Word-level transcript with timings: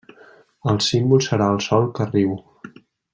El 0.73 0.79
símbol 0.85 1.21
serà 1.27 1.51
el 1.57 1.61
sol 1.69 1.87
que 1.99 2.09
riu. 2.11 2.33